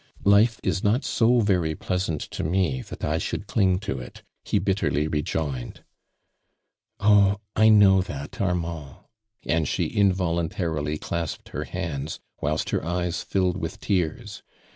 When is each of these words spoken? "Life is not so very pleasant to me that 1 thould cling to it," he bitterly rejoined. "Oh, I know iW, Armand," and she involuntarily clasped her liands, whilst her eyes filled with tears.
"Life 0.23 0.59
is 0.63 0.83
not 0.83 1.05
so 1.05 1.41
very 1.41 1.75
pleasant 1.75 2.21
to 2.31 2.43
me 2.43 2.81
that 2.81 3.03
1 3.03 3.19
thould 3.19 3.45
cling 3.45 3.77
to 3.81 3.99
it," 3.99 4.23
he 4.43 4.57
bitterly 4.57 5.07
rejoined. 5.07 5.83
"Oh, 6.99 7.37
I 7.55 7.69
know 7.69 7.99
iW, 8.01 8.41
Armand," 8.41 8.95
and 9.45 9.67
she 9.67 9.85
involuntarily 9.85 10.97
clasped 10.97 11.49
her 11.49 11.65
liands, 11.65 12.17
whilst 12.41 12.71
her 12.71 12.83
eyes 12.83 13.21
filled 13.21 13.57
with 13.57 13.79
tears. 13.79 14.41